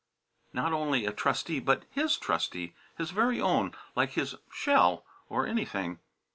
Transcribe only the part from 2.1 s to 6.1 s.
trustee; his very own, like his shell, or anything.